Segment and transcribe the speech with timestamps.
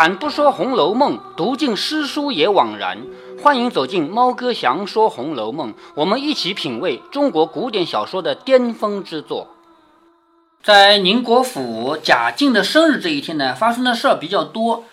[0.00, 2.96] 开坛不说《红楼梦》，读尽诗书也枉然。
[3.42, 9.48] 欢迎走进猫哥祥说《红楼梦》，我们一起品味中国古典小说的巅峰之作。
[10.62, 14.84] 在宁国府贾静的生日这一天呢，发生的事儿比较多。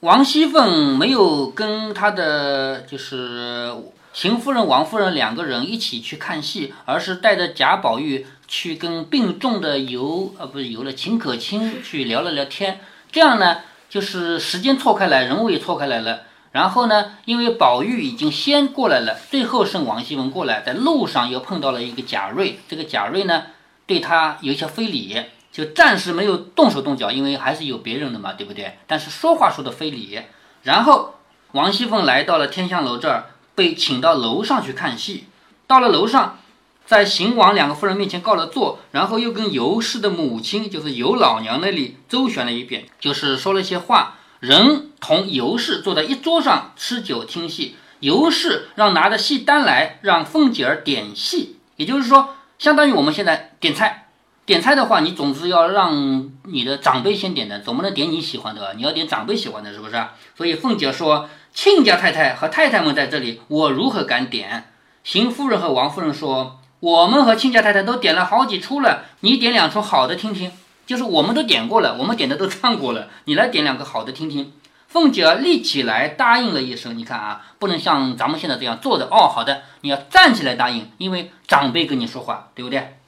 [0.00, 3.70] 王熙凤没有跟她的就是
[4.14, 12.80] 邢夫人、王夫人两个人一起去看戏，而是带着贾宝玉去跟病重的尤呃不是尤了秦可卿去聊了聊天。
[13.12, 13.58] 这样呢，
[13.94, 16.22] 就是时间错开来，人物也错开来了。
[16.50, 22.58] 然后呢，因为宝玉已经先过来了，最后剩王熙凤过来，在路上又碰到了一个贾瑞。
[22.68, 23.44] 这个贾瑞呢，
[23.86, 25.16] 对他有一些非礼。
[25.52, 28.78] 就暂时没有动手动脚，因为还是有别人的嘛，对不对？
[28.88, 30.20] 但是说话说的非礼。
[30.64, 31.14] 然后
[31.52, 35.26] 王熙凤来到了天香楼这儿，被请到楼上去看戏。
[35.68, 36.40] 到了楼上，
[36.86, 44.16] 在邢王两个夫人面前告了状，然后又跟尤氏的母亲，就是尤老娘那里周旋了一遍，就是说了一些话。
[44.40, 54.08] 人同尤氏坐在一桌上吃酒听戏，尤氏让拿着戏单来，让凤姐儿点戏，也就是说，相当于我们现在点菜。
[54.44, 60.04] 点菜的话，你总是要让你的长辈先点的，总不能点你喜欢的，你要点长辈喜欢的，是不是？
[60.36, 64.70] 所以凤姐说：“亲家太太和太太们在这里，我如何敢点？”
[65.02, 70.52] 邢夫人和王夫人说：“我们和亲家太太都点了好几出了，你点两出好的听听。
[70.84, 74.52] 就是我们都点过了，我们点的都唱过了，你来点两个好的听听。”
[74.88, 76.98] 凤姐儿立起来答应了一声。
[76.98, 82.98] 你看啊，不能像咱们现在这样坐着哦，好的，你要站起来答应，因为长辈跟你说话，对不对？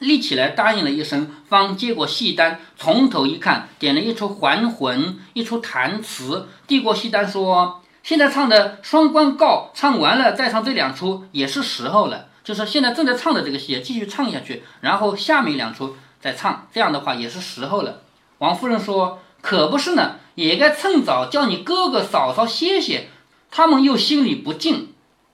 [0.00, 12.26] 立起来答应了一声，方接过戏单，从头一看，点了一出还魂，一出弹词，递过戏单说：“现在唱的《双关告》唱完了，再唱这两出也是时候了。
[12.46, 18.02] 就是现在正在唱的这个戏，继续唱下去，然后下面两出再唱，这样的话也是时候了。”
[18.38, 23.08] 王夫人说：“可不是呢，也该趁早叫你哥哥嫂嫂歇歇，
[23.50, 24.92] 他们又心里不静。”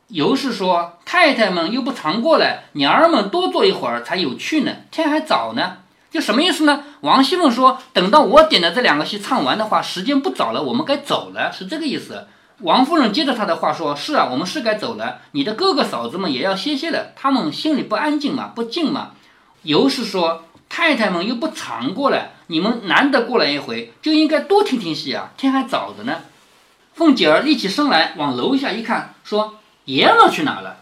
[0.08, 4.72] 尤氏说：“太太们又不常过来，娘儿们多坐一会儿才有趣呢。
[4.90, 5.76] 天还早呢，
[6.10, 12.26] 就什么意思呢？”王熙凤说：“等到我点的这两个戏唱完的话，时间不早了，我们该走了，是这个意思。”
[12.62, 15.18] 王夫人接着她的话说：“是啊，我们是该走了。
[15.32, 19.10] 你的哥哥嫂子们也要歇歇了，他们心里不安静嘛，不静嘛。”
[19.62, 25.30] 尤氏说：“太太们又不常过来，你们难得过来一回，就应该多听听戏啊。
[25.36, 26.20] 天还早着呢。”
[26.94, 29.54] 凤姐儿立起身来，往楼下一看，说。
[29.84, 30.76] 爷们去哪了？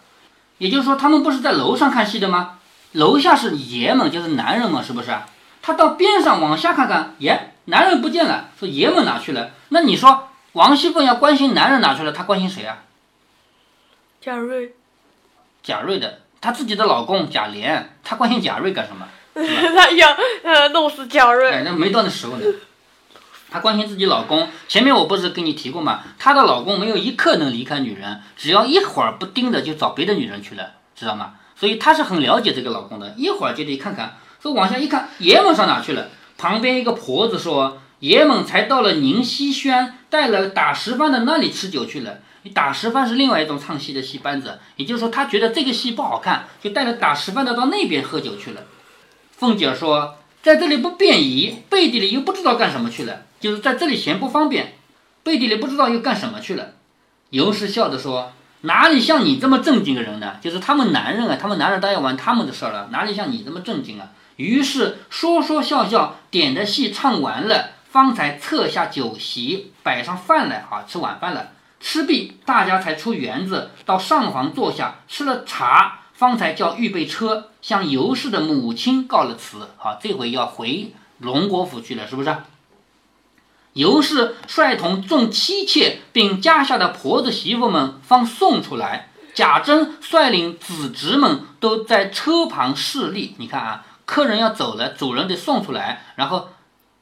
[0.58, 2.58] 也就是说，他们不是在楼上看戏的吗？
[2.92, 5.08] 楼下是爷们，就是男人嘛，是不是？
[5.62, 9.52] 他到边上往下看看，耶，男人不见了，说爷们哪去了？
[9.70, 12.12] 那你说王熙凤要关心男人哪去了？
[12.12, 12.84] 她关心谁啊？
[14.20, 14.74] 贾瑞。
[15.62, 19.06] 贾瑞的，她自己的老公贾琏，她关心贾瑞干什么？
[19.32, 21.50] 她要呃弄死贾瑞。
[21.50, 22.46] 哎，那没到那时候呢。
[23.52, 26.02] 她关心自己老公，前面我不是跟你提过吗？
[26.18, 31.34] 她的老公没有一刻能离开女人，只要一会儿不盯着就找别的女人去了，知道吗？
[31.56, 34.18] 所以她是很了解这个老公的，一会儿就得看看。
[34.40, 36.08] 说往下一看，爷们上哪去了？
[36.38, 42.18] 旁边一个婆子说，爷们才到了宁熙轩，带了打十番的那里吃酒去了。
[42.42, 48.64] 你打十番是另外一种唱戏的戏班子，也就是说他觉得这个戏不好看，就带了打十番的到那边喝酒去了。
[49.32, 50.16] 凤姐说。
[50.42, 54.72] 在这里不便宜，背地里又不知道干什么去了，就是在这里嫌不方便，
[55.22, 56.68] 背地里不知道又干什么去了。
[57.28, 58.32] 尤氏笑着说
[58.62, 60.36] ：“哪里像你这么正经的人呢？
[60.40, 71.48] 就是他们男人啊，他们男人当然玩他们的事儿了，哪里像你这么正经啊？”于是说说笑笑，点的戏唱完了，方才撤下酒席，摆上饭来啊，吃晚饭了。
[71.80, 75.96] 吃毕，大家才出园子，到上房坐下，吃了茶。
[76.12, 79.70] 方才叫预备车，向尤氏的母亲告了辞。
[79.78, 82.36] 好，这回要回荣国府去了，是不是？
[83.72, 89.08] 尤氏率同众妻妾，并家下的婆子媳妇们方送出来。
[89.32, 93.34] 贾珍率领子侄们都在车旁侍立。
[93.38, 96.50] 你看啊，客人要走了，主人得送出来，然后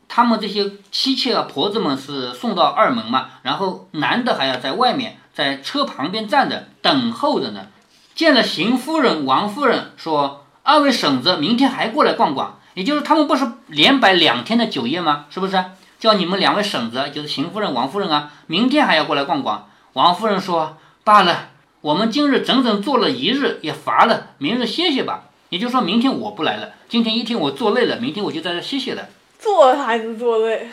[0.08, 7.66] 他们这些妻妾啊、婆子们是送到二门嘛，然后男的还要在外面，在车旁边站着等候着呢。
[8.14, 15.26] 见了邢夫人、王夫人，说：“二位婶子明天还过来逛逛。”也就是他们不是连摆两天的酒宴吗？
[15.30, 15.64] 是不是？
[16.00, 19.68] 叫你们两位婶子，就是邢夫人、王夫人啊，明天还要过来逛逛。
[19.92, 21.50] 王夫人说：“罢了，
[21.80, 29.08] 我们今日整整坐了一日，也乏了，明日歇歇吧。”也就是说明天我不来了，今天一天我坐累了，明天我就在这歇歇了。
[29.38, 30.68] 坐还是坐累？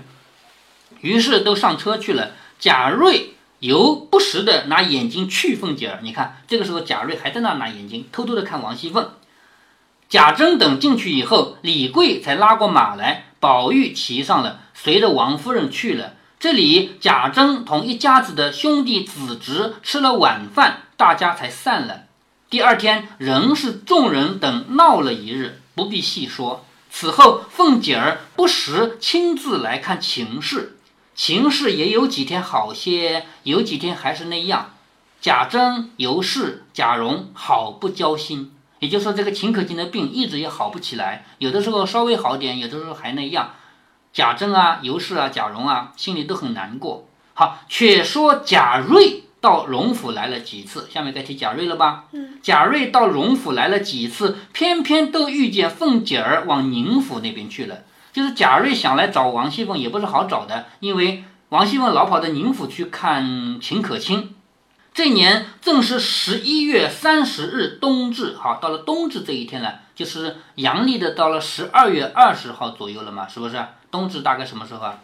[1.00, 2.32] 于是都上车去了。
[2.58, 3.34] 贾瑞。
[3.60, 9.10] 尤不时的拿眼睛去凤姐儿，你看这个时候贾瑞还在那拿眼睛，偷偷的看王熙凤。
[10.08, 16.14] 贾珍等进去以后，李贵才拉过马来，宝玉骑上了，随着王夫人去了。
[16.38, 22.04] 这里贾珍同一家子的兄弟子侄吃了晚饭，大家才散了。
[22.48, 26.64] 第二天仍是众人等闹了一日，不必细说。
[27.00, 30.78] 此后凤姐儿不时亲自来看秦氏，
[31.14, 34.70] 秦氏也有几天好些，有几天还是那样。
[35.20, 43.54] 贾珍、尤氏、贾蓉好不交心，也就是说这个秦可卿的病一直也好不起来，有的时候稍微好点，有的时候还那样。
[44.12, 47.06] 贾珍啊、尤氏啊、贾蓉啊，心里都很难过。
[47.34, 49.22] 好，却说贾瑞。
[49.40, 50.88] 到荣府来了几次？
[50.90, 52.04] 下面该提贾瑞了吧？
[52.12, 54.36] 嗯，贾瑞到荣府来了几次？
[54.52, 57.78] 偏偏都遇见凤姐儿往宁府那边去了。
[58.12, 64.34] 就是贾瑞想来找王熙凤，也不是好找的，因为王熙凤老跑到宁府去看秦可卿。
[64.92, 73.64] 这年正是十一月三十日冬至，好，到了冬至这一天了，就是阳历的到了十二月二十号左右了嘛，是不是？
[73.92, 74.98] 冬至大概什么时候啊？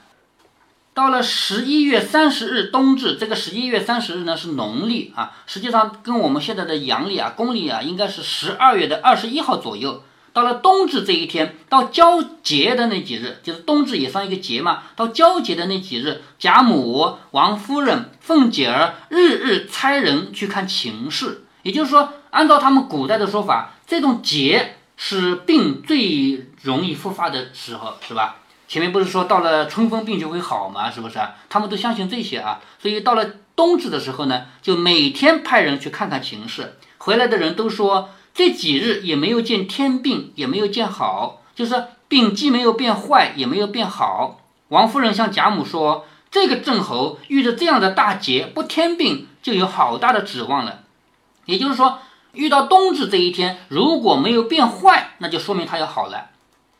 [0.95, 10.05] 到了十一月三十日冬至，这个十一月三十日呢是农历啊，实际上跟我们现在的阳历啊、公历啊，应该是十二月的二十一号左右。
[10.33, 14.85] 到了冬至这一天，到交节的那几日，就是冬至也算一个节嘛。
[14.95, 28.37] 到交节的那几日，贾母、王夫人、凤姐儿日日差人去看情势，也就是说，按照他们古代的说法，这种节是病最容易复发的时候，是吧？
[28.75, 30.91] 前面不是说到了春风病就会好吗？
[30.91, 31.37] 是不是啊？
[31.49, 33.25] 他们都相信这些啊，所以到了
[33.55, 36.77] 冬至的时候呢，就每天派人去看看情势。
[36.99, 44.41] 回来的人都说这几日也没有见天病，也没有见好，就是病既没有变坏，也没有变好。
[44.71, 50.81] 王夫人向贾母说：“这个郑侯遇着这样的大劫，不添病就有好大的指望了。
[51.45, 52.01] 也就是说，
[52.33, 56.31] 遇到冬至这一天，如果没有变坏，那就说明他要好了。”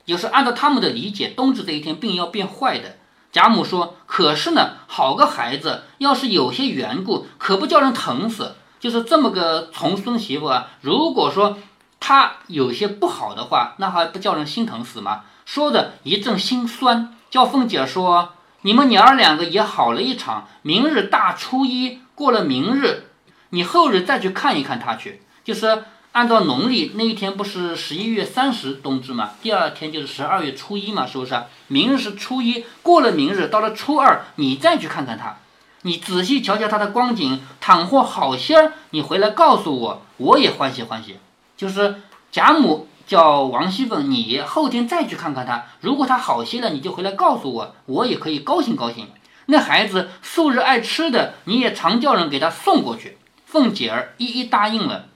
[0.05, 2.97] 就是按照他们的理解，冬至这一天病要变坏的。
[3.33, 8.55] 贾母说：“可是呢，好个孩子，要是有些缘故，可不叫人疼死。
[8.79, 11.59] 就是这么个重孙媳妇啊，如果说
[11.99, 23.11] 她有些不好的话，那还不叫人心疼死吗？”说的一阵心酸，叫凤姐说：“你们娘儿两个也好了一场，明日大初一过了，明日
[23.51, 25.85] 你后日再去看一看他去，就是。”
[26.15, 29.33] 按照农历那一天不是十一月三十冬至吗？
[29.43, 31.35] 第二天就是十二月初一嘛，是不是？
[31.67, 35.39] 明日是初一，过了明日到了初二，你再去看看他，
[35.83, 41.17] 你仔细瞧瞧他的光景，倘或好些儿，你回来告诉我，我也欢喜欢喜。
[41.57, 41.97] 就是
[42.31, 49.09] 贾母叫王熙凤，你后天再去看看他，如果他好些了，你就回来告诉我，我也可以高兴高兴。
[49.47, 53.19] 那孩子素日爱吃的，你也常叫人给他送过去。
[53.47, 55.07] 凤姐儿一一答应了。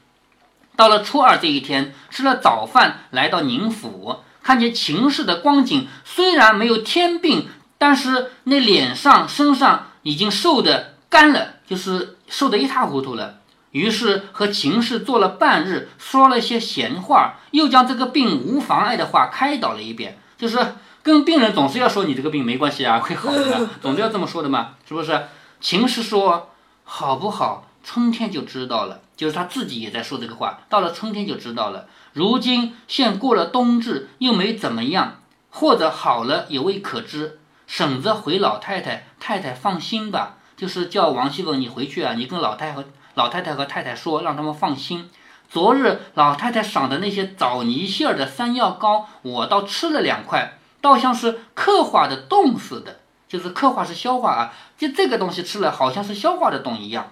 [0.79, 7.49] 到了初二这一天，吃了早饭，来到宁府，看见秦氏的光景，虽然没有天病，
[7.79, 13.41] 但是那脸上、身上已经瘦得干了，就是瘦得一塌糊涂了。
[13.73, 20.17] 于是和秦氏坐了半日，说了些闲话，又将这个病无妨碍的话开导了一遍。
[20.39, 25.27] 就是跟病人总是要说你这个病没关系啊，会好的，总是要这么说的嘛，是不是？
[25.61, 26.51] 秦氏说
[26.85, 29.01] 好不好，春天就知道了。
[29.17, 31.87] 就是他自己也在说这个话，到了春天就知道了。
[32.13, 37.41] 如今现过了冬至，又没怎么样，或者好了也未可知。
[37.67, 40.37] 婶子回老太太，太太放心吧。
[40.55, 45.09] 就是叫王熙凤，你回去啊，你跟老太和老太太和太太说，让他们放心。
[45.49, 57.09] 昨日老太太赏的那些枣泥馅儿的山药糕，我倒吃了两块，倒像是刻画的冻似的，就是刻画是消化啊，就这个东西吃了，好像是消化的冻一样。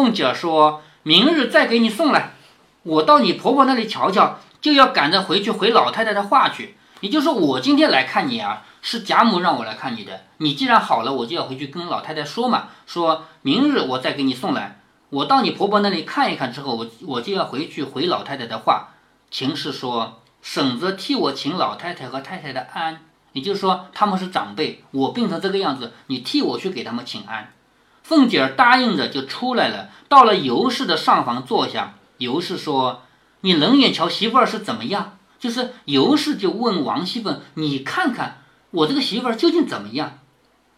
[0.00, 0.82] 凤姐说。
[1.02, 2.34] 明日再给你送来，
[2.82, 6.74] 我到你婆婆那里瞧瞧，就要赶着回去回老太太的话去。
[7.00, 10.24] 也就是说，我今天来看你啊，是贾母让我来看你的。
[10.36, 14.78] 你既然好了，我就要回去跟老太太说嘛，说明日我再给你送来。
[15.08, 18.88] 我到你婆婆那里看一看之后，我我就要回去回老太太的话。
[19.30, 23.00] 秦氏说：“婶子替我请老太太和太太的安，
[23.32, 27.54] 也就是说他们是长辈，我病成这个样子，你替我去给他们请安。”
[28.02, 31.94] 凤姐儿答应着就出来了，到了尤氏的上房坐下。
[32.18, 33.02] 尤氏说
[33.42, 38.42] ：“你冷眼瞧媳妇儿是怎么样？”就是尤氏就问王熙凤：“你看看
[38.72, 40.18] 我这个媳妇儿究竟怎么样？”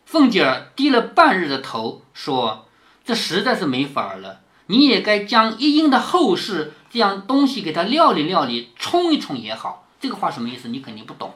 [0.07, 2.69] 凤姐儿低了半日的头说
[3.05, 10.69] ：“这实在是没法儿了，你也该将一应的后事这样东西给他料理料理，冲一冲也好。”这个话什么意思？
[10.69, 11.35] 你肯定不懂。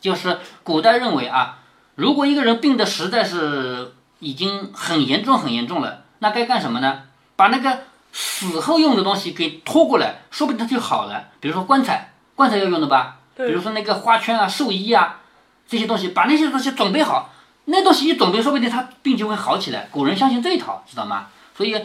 [0.00, 1.60] 就是古代认为啊，
[1.96, 3.94] 如果一个人病的实在是……
[4.18, 7.02] 已经很严重很严重了，那该干什么呢？
[7.36, 7.80] 把那个
[8.12, 11.24] 死后用的东西给拖过来，说不定它就好了。
[11.38, 13.18] 比如说棺材，棺材要用的吧？
[13.36, 15.20] 比如说那个花圈啊、寿衣啊，
[15.68, 17.30] 这些东西，把那些东西准备好，
[17.66, 19.88] 那东西一准备，说不定他病就会好起来。
[19.90, 21.26] 古人相信这一套，知道吗？
[21.54, 21.78] 所以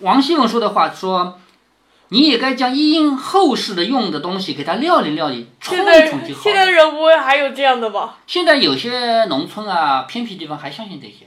[0.00, 1.40] 王熙凤说的话说，
[2.10, 8.18] 你也该将因后世的用的东西给它料理料理，冲一冲就好现在人不会还有这样的吧？
[8.28, 11.26] 现在有些农村啊、偏僻地方还相信这些，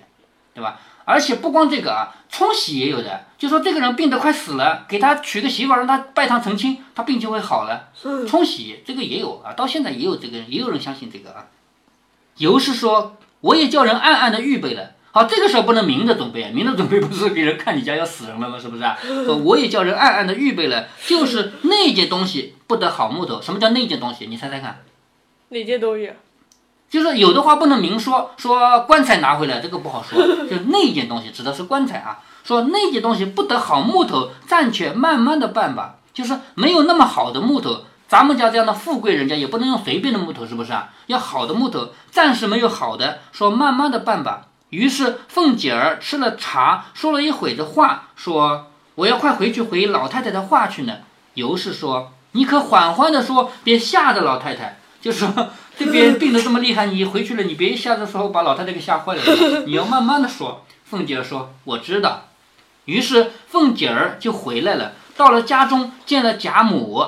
[0.57, 0.79] 对吧？
[1.05, 7.89] 而且不光这个啊，冲喜也有的，就说这个人病得快死了，给他娶个媳妇儿，让他拜堂成亲，他病就会好了。
[8.27, 11.45] 冲喜这个也有啊，到现在也有这个，也有人相信这个啊。
[12.37, 14.93] 尤是说，我也叫人暗暗的预备了。
[15.11, 18.59] 好，这个时候不能明着准备，明着准备不是给人看你家要死人了吗？
[18.59, 18.97] 是不是啊？
[19.45, 23.41] 我也叫人暗暗的预备了，就是那件东西不得好木头。
[23.41, 24.27] 什么叫那件东西？
[24.27, 24.83] 你猜猜看。
[25.49, 26.11] 哪件东西？
[26.89, 32.19] 就是有的话不能明说，说棺材拿回来这个不好说，就是那件东西指的是棺材啊。
[32.43, 35.95] 说那件东西不得好木头，暂且慢慢的办吧。
[36.13, 40.89] 就是没有那么好的木头，咱们家这样的富贵人家也不能用随便的木头，是不是啊？
[41.07, 44.47] 要好的木头，暂时没有好的，说慢慢的办吧。
[44.69, 50.93] 于是凤姐儿吃了茶，说了一会的话，说我要快回去回老太太的话去呢。
[51.33, 54.79] 尤氏说，你可缓缓的说，别吓着老太太。
[54.99, 55.31] 就说
[55.77, 59.21] 这边病得这么厉害，你回去了，你别一下子说把老太太给吓坏了，
[59.67, 60.65] 你要慢慢的说。
[60.85, 62.27] 凤姐儿说：“我知道。”
[62.85, 67.03] 于是凤姐儿就回来了，到了家中见了贾母，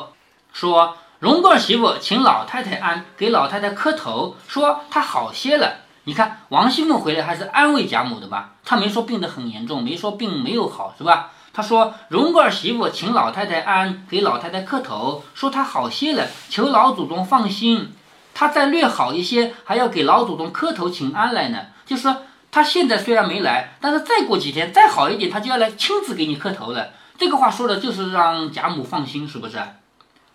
[0.51, 8.55] 说：“荣贵儿媳妇请老太太安，给老太太磕头，说她好些了。”你看王熙凤回来还是安慰贾母的吧？
[8.65, 11.31] 她没说病得很严重，没说病没有好，是吧？
[11.53, 17.93] 她说：“荣贵儿媳妇请老太太安，给老太太磕头，说她好些了，求老祖宗放心。
[18.39, 21.59] 他再略好一些，还要给老祖宗磕头请安来呢。
[21.85, 26.91] 就是说，他现在虽然没来，但是再过几天再好一点，他就要来亲自给你磕头了。
[27.17, 29.59] 这个话说的就是让贾母放心，是不是？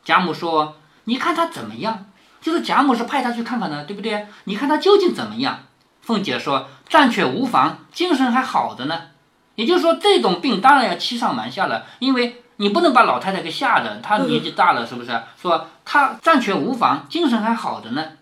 [0.04, 2.04] 贾母说：“你看他怎么样？”
[2.42, 4.26] 就是贾母是派他去看看的，对不对？
[4.44, 5.60] 你看他究竟怎么样？
[6.02, 9.00] 凤姐说：“暂且无妨，精神还好的呢。”
[9.56, 15.22] 也就是说，这种病当然要欺上瞒下了，因为你不能把老太太给吓着，她年纪大了，是不是？
[15.40, 18.12] 说她暂且无妨，精神还好的呢。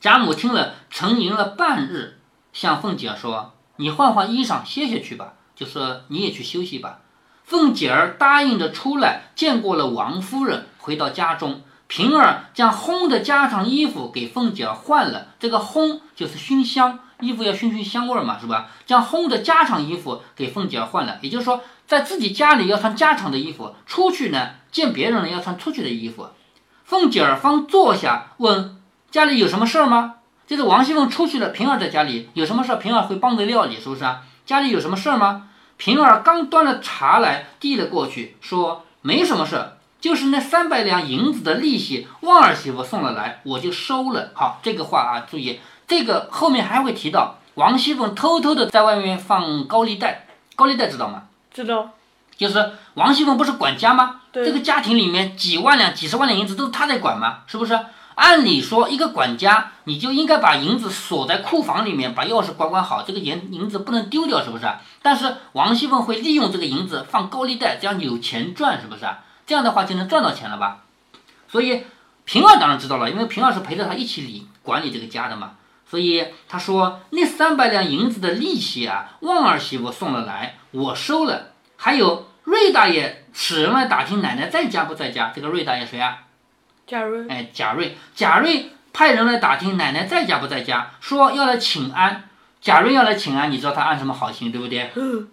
[0.00, 2.18] 贾母听了，沉吟了半日，
[2.52, 5.34] 向凤姐说：“你换换衣裳，歇歇去吧。
[5.54, 7.00] 就说你也去休息吧。”
[7.44, 15.28] 凤姐儿答应着出来，见过了王夫人，回到家中，平儿将烘的家常衣服给凤姐儿换了。
[15.38, 17.00] 这个烘就是熏香。
[17.24, 18.68] 衣服要熏熏香味儿嘛，是吧？
[18.86, 26.28] 将烘的家常衣服给凤姐儿换了，也就是说，在自己家里要穿家常的衣服，出去呢见别人呢要穿出去的衣服。
[26.84, 28.76] 凤姐儿方坐下，问
[29.10, 30.16] 家里有什么事儿吗？
[30.46, 32.76] 就是王熙凤出去了，平儿在家里有什么事儿？
[32.76, 34.22] 平儿会帮着料理，是不是啊？
[34.44, 35.48] 家里有什么事儿吗？
[35.78, 44.30] 平儿刚端了茶来，递了过去，说没什么事儿，就是那三百两银子的利息，旺儿媳妇送了来，我就收了。
[44.34, 45.60] 好，这个话啊，注意。
[45.86, 50.26] 这个后面还会提到王熙凤偷偷的在外面放高利贷，
[50.56, 51.24] 高利贷知道吗？
[51.52, 51.90] 知道，
[52.36, 54.22] 就是王熙凤不是管家吗？
[54.32, 57.40] 对这个家庭里面几万两、几十万两银子都是她在管吗？
[57.46, 57.78] 是不是？
[58.16, 64.66] 按理说，一个管家你就应该把银子锁在库房里面，把钥匙管管好，这个银银子不能丢掉，是不是？
[65.02, 69.04] 但是王熙凤会利用这个银子放高利贷，这样有钱赚，是不是？
[69.46, 70.78] 这样的话就能赚到钱了吧？
[71.48, 71.84] 所以
[72.24, 75.52] 平儿当然知道了，因为平儿是陪着他一起理管理这个家的嘛。
[75.88, 81.52] 所以他说那三百两银子的利息啊，旺儿媳妇送了来，我收了。
[81.76, 85.32] 还有瑞大爷使人来打听奶奶在家不在家。
[85.34, 86.24] 这个瑞大爷谁啊？
[86.86, 87.96] 贾瑞，哎，贾瑞。
[88.14, 92.28] 贾瑞派人来打听奶奶在家不在家，说要来请安。
[92.60, 94.90] 贾瑞要来请安，你知道他安什么好心，对不对？
[94.94, 95.28] 嗯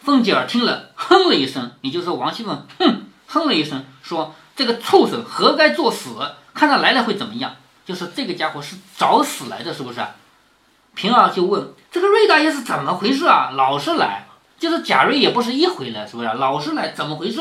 [0.00, 6.16] 凤姐儿听了，哼了一声，也就是说王熙凤，哼，哼了一声，说这个畜生何该作死？
[6.54, 7.56] 看他来了会怎么样？
[7.86, 10.00] 就是这个家伙是找死来的，是不是？
[10.94, 13.50] 平儿就问这个瑞大爷是怎么回事啊？
[13.54, 14.26] 老是来，
[14.58, 16.28] 就是贾瑞也不是一回来，是不是？
[16.28, 17.40] 老是来，怎么回事？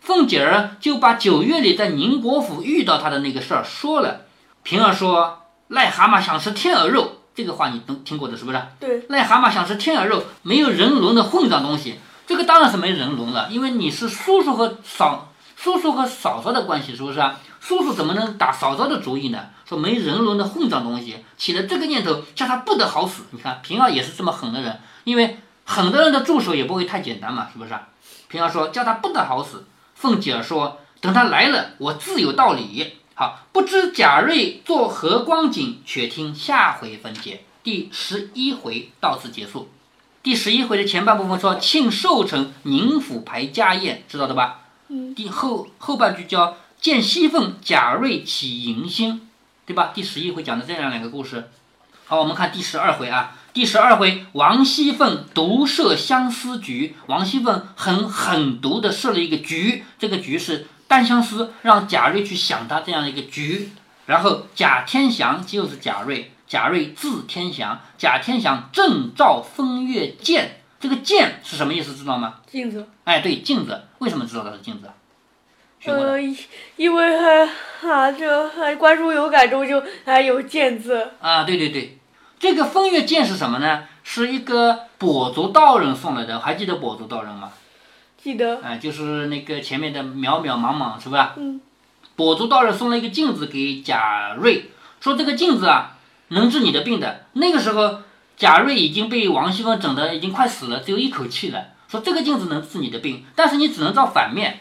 [0.00, 4.22] 凤姐儿就把九月里在宁国府遇到他的那个事儿说了。
[4.62, 8.62] 平儿说：“癞蛤蟆想吃天鹅肉。”这个话你都听过的，是不是？
[8.78, 11.98] 对，癞蛤蟆想吃天鹅肉，没有人伦的混账东西。
[12.26, 17.40] 这个当然是没人伦了，因为你是叔叔和嫂，叔叔和嫂嫂的关系，是不是啊？
[17.60, 19.50] 叔叔怎么能打嫂嫂的主意呢？
[19.68, 23.24] 说没人伦的混账东西，起了这个念头，叫他不得好死。
[23.30, 27.72] 你看平儿也是这么狠的人，因为狠的人的助手也不会太简单嘛，是不是？
[28.28, 29.66] 平儿说叫他不得好死。
[29.94, 32.94] 凤姐儿说等他来了，我自有道理。
[33.14, 37.44] 好，不知贾瑞作何光景，且听下回分解。
[37.62, 39.68] 第十一回到此结束。
[40.22, 44.60] 第十一回的前半部分说庆寿辰宁府排家宴，知道的吧？
[44.88, 49.28] 嗯，第后后半句叫见西凤贾瑞起迎星，
[49.66, 49.92] 对吧？
[49.94, 51.50] 第十一回讲的这样两个故事。
[52.06, 53.36] 好，我们看第十二回啊。
[53.52, 56.96] 第十二回，王熙凤独设相思局。
[57.04, 63.72] 王熙凤很狠毒的设了一个局，这个局是单相思，让贾瑞去想他这样的一个局。
[64.06, 70.62] 然后贾天祥就是贾瑞，贾瑞字天祥，贾天祥正照风月剑。
[70.80, 71.94] 这个剑是什么意思？
[71.94, 72.36] 知道吗？
[72.50, 72.88] 镜子。
[73.04, 73.82] 哎，对，镜子。
[73.98, 74.88] 为什么知道它是镜子？
[75.84, 76.18] 呃，
[76.76, 77.48] 因为还
[77.88, 81.44] 啊，这还观书有感中就还有剑字啊。
[81.44, 81.98] 对对对。
[82.38, 83.84] 这个风月剑是什么呢？
[84.02, 87.52] 是一个跛足道人送来的，还记得跛足道人吗？
[88.22, 88.60] 记得。
[88.62, 91.34] 哎，就是那个前面的渺渺茫茫，是吧？
[91.36, 91.60] 嗯。
[92.16, 94.70] 跛足道人送了一个镜子给贾瑞，
[95.00, 95.96] 说这个镜子啊，
[96.28, 97.26] 能治你的病的。
[97.32, 98.00] 那个时候，
[98.36, 101.68] 贾瑞已经被王熙凤整的已经快死了，只有一口气了。
[101.88, 104.60] 说这个镜子能治你的病，但是你只能照反面。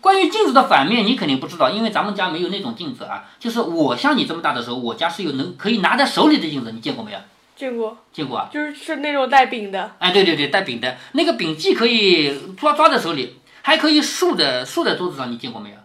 [0.00, 3.24] 关于镜子的反面，你肯定不知道，因为咱们家没有那种镜子啊。
[3.38, 7.18] 就是我像你这么大的时候，我家是有能可以拿在手里的镜子，你见过没有？
[7.56, 8.48] 见过，见过啊。
[8.52, 9.92] 就是是那种带柄的。
[9.98, 15.76] 哎，对对对，带柄的那个柄既可以抓抓在手里，还可以竖的竖在桌子上，你见过没有？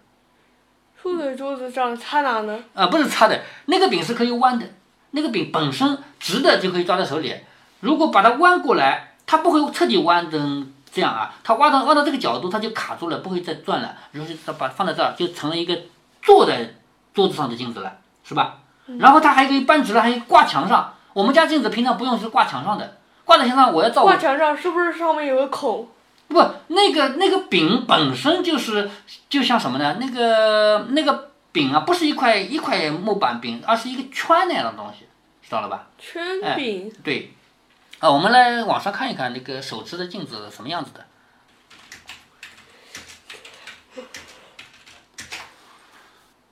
[1.01, 2.60] 竖在桌子上插哪呢？
[2.74, 4.65] 啊，不是插的，那个柄是可以弯的，
[5.12, 7.34] 那个柄本身直的就可以抓在手里，
[7.80, 10.74] 如果把它弯过来，它不会彻底弯成。
[10.93, 13.95] 这样啊，它挖到挖到这个角度，它就卡住了，不会再转了。
[14.12, 15.79] 然后它把放在这儿，就成了一个
[16.21, 16.75] 坐在
[17.13, 17.93] 桌子上的镜子了，
[18.24, 18.57] 是吧？
[19.00, 20.93] 然后它还可以扳直了，还可以挂墙上。
[21.13, 22.98] 我们家镜子平常不用，是挂墙上的。
[23.24, 24.03] 挂在墙上，我要照。
[24.03, 25.88] 挂墙上是不是上面有个孔？
[26.27, 28.89] 不，那个那个饼本身就是
[29.29, 29.98] 就像什么呢？
[30.00, 35.05] 那个那个饼啊，不是一块一块木板饼，而是一个圈那样的东西，
[35.41, 35.88] 知道了吧？
[35.98, 36.21] 圈
[36.55, 36.91] 柄。
[37.03, 37.33] 对。
[38.01, 41.05] 啊，我们来网上看一看那个手持的镜子什么样子的。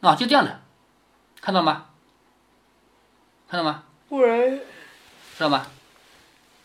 [0.02, 0.62] 啊，就这样的，
[1.42, 1.88] 看到吗？
[3.50, 3.84] 看到吗？
[4.08, 4.60] 不然，
[5.38, 5.66] 知道吗？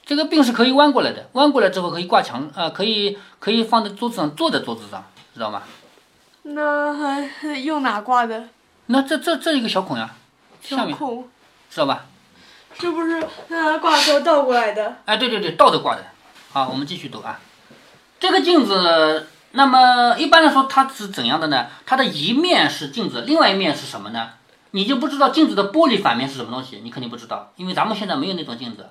[0.05, 5.63] 这个病是可以弯过来的，弯过来之后可以挂墙，啊，可以可以放在桌子上，坐在桌子上，知道吗？
[6.43, 8.51] 那还 用哪挂的？
[8.87, 10.15] 那这这这一个小孔呀，
[10.61, 10.95] 下面，
[11.71, 12.05] 知道吧？
[12.79, 14.97] 是不是那挂钩倒过来的？
[15.05, 16.05] 哎，对对对，倒着挂的。
[16.53, 17.41] 好，我们继续读啊。
[18.21, 21.67] 这个镜子，那么一般来说它是怎样的呢？
[21.87, 24.31] 它的一面是镜子，另外一面是什么呢？
[24.73, 28.89] 你就不知道镜子的玻璃反面是什么东西，你肯定不知道，因为咱们现在没有那种镜子。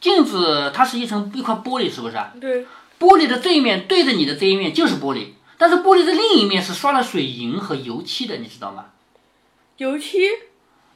[0.00, 2.32] 镜子它是一层一块玻璃，是不是啊？
[2.40, 2.66] 对。
[2.98, 8.86] 玻璃的这一面对着你的这一面就是玻璃，但是玻璃的另一面是刷了水银和油漆的，你知道吗？
[9.76, 10.18] 油漆。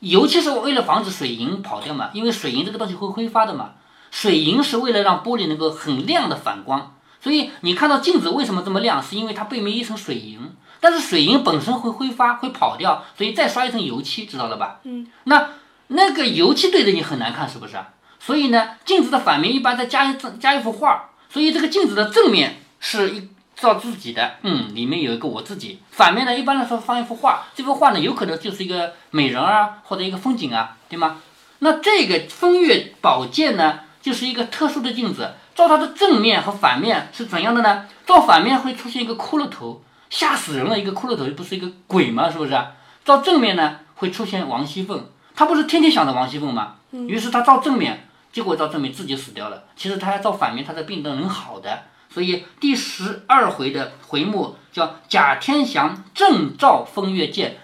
[0.00, 3.72] 油漆是为了防止水银跑掉嘛，因为水银这个东西会挥发的嘛。
[4.10, 10.40] 水银是为了让玻璃能够很亮的反光，所以你看到镜子为什么这么亮，是因为它背面一层水银。
[10.80, 14.80] 但是水银本身会挥发，会跑掉，所以再刷一层油漆，知道了吧？
[14.84, 15.06] 嗯。
[15.24, 15.50] 那
[15.88, 17.90] 那个油漆对着你很难看，是不是啊？
[18.18, 23.28] 所以呢，镜子的反面一般再加一加一幅画，所以这个镜子的正面是一。
[23.60, 25.78] 照自己的，嗯，里面有一个我自己。
[25.90, 31.18] 反面呢，一般来说放一幅画，这幅画呢，有可能就是一个美人啊，或者一个风景啊，对吗？
[31.58, 37.86] 那这个风月宝剑呢，就是一个特殊的镜子，照它的正面和反面是怎样的呢？
[38.06, 42.30] 照反面会出现一个骷髅头，吓死人了，一个骷髅头不是一个鬼吗？
[42.30, 42.58] 是不是？
[43.04, 46.76] 照正面呢，会出现王熙凤，他不是天天想着王熙凤吗？
[46.92, 49.64] 于是他照正面，结果照正面自己死掉了。
[49.76, 51.82] 其实他要照反面，他的病都能好的。
[52.12, 57.58] 所以第十二回的回目叫贾天祥正照风月剑，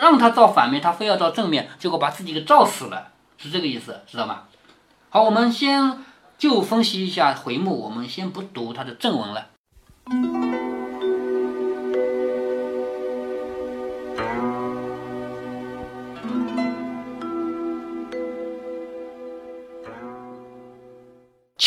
[0.00, 4.44] 让他照反面，他非要照正面，结果把自己给照死了，是这个意思，知道吗？
[5.08, 6.04] 好，我们先
[6.36, 9.46] 就分析一下回目，我们先不读它的正文了。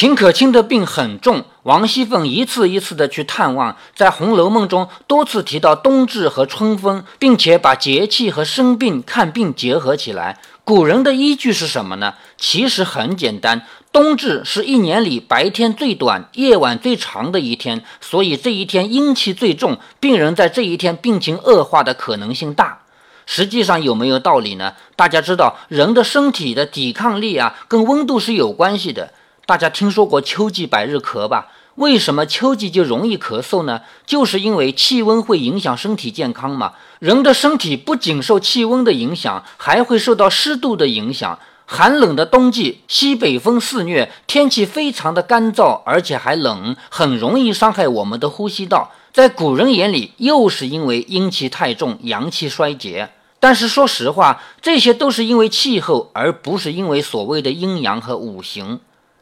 [0.02, 10.40] 秦可卿的病很重，王熙凤一次一次的去探望，在《红楼梦》中多次提到冬至和春分，并且把节气和生病看病结合起来。
[10.64, 12.16] 古人的依据是什么呢？
[12.36, 13.62] 其实很简单，
[13.92, 22.80] 冬至是一年里白天最短、夜晚最长的一天，所以这一天阴气最重，病人在这一天病情恶化的可能性大。
[23.28, 24.74] 实际上有没有道理呢？
[24.96, 29.14] 大家知道，人的身体的抵抗力啊，跟温度是有关系的。
[29.52, 31.50] 大家听说过秋季百日咳吧？
[31.76, 33.82] 为什么秋季就容易咳嗽呢？
[34.06, 36.72] 就是因为气温会影响身体健康嘛。
[37.00, 41.38] 人的身体不仅受气温的影响，还会受到湿度的影响。
[41.66, 48.92] 寒冷的冬季，西北风肆虐，天气非常的干燥，而且还冷，很容易伤害我们的呼吸道。
[49.12, 53.10] 在古人眼里，又是因为阴气太重，阳气衰竭。
[53.42, 58.80] 但是说实话，这些都是因为气候，而不是因为所谓的阴阳和五行。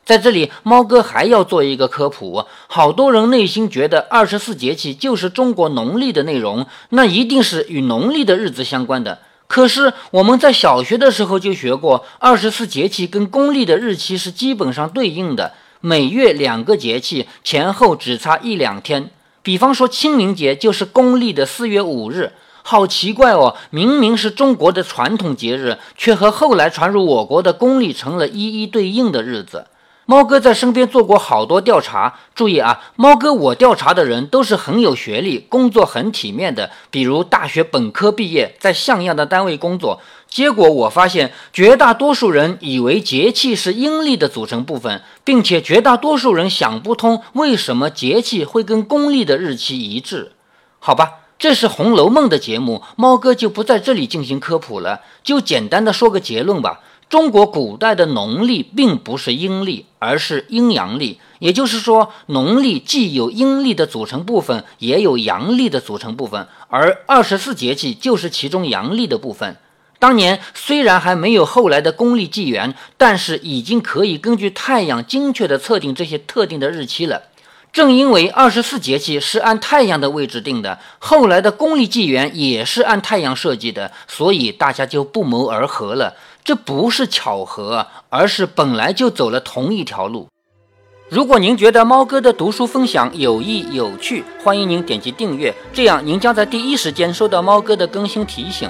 [0.10, 2.44] 在这里，猫哥还要做一个科普。
[2.66, 9.20] 好多人内心觉得二十四节气就是中国农历的内容，那一定是与农历的日子相关的。
[9.46, 19.12] 可是我们在小学的时候就学过，二十四节气跟公历的日期是基本上对应的，每月两个节气前后只差一两天。
[19.44, 22.32] 比方说清明节就是公历的四月五日，
[22.64, 29.68] 好奇怪哦，明明是中国的传统节日，却和后来传入我国的公历成了一一对应的日子。
[30.10, 40.02] 猫哥在身边做过好多调查，注意啊，猫哥我调查的人都是很有学历、工作很体面的，比如大学本科毕业，在像样的单位工作。
[40.28, 50.32] 结果我发现，绝大多数人以为节气是阴历的组成部分，并且绝大多数人想不通为什么节气会跟公历的日期一致。
[50.80, 56.80] 好吧，这是《红楼梦》的节目，猫哥就不在这里进行科普了，就简单的说个结论吧。
[57.10, 61.20] 中国古代的农历并不是阴历，而是阴阳历。
[61.40, 69.58] 也就是说，农历既有阴历的组成部分，也有阳历的组成部分，而二十四节气就是其中阳历的部分。
[69.98, 77.24] 当年虽然还没有后来的公历纪元，但是已经可以根据太阳精确地测定这些特定的日期了。
[77.72, 86.16] 正因为二十四节气是按太阳的位置定的，后来的公历纪元也是按太阳设计的，所以大家就不谋而合了。
[86.44, 90.28] 这不是巧合，而是本来就走了同一条路。
[91.10, 98.70] 如果您觉得猫哥的读书分享有益有趣，欢迎您点击订阅，这样您将在第一时间收到猫哥的更新提醒。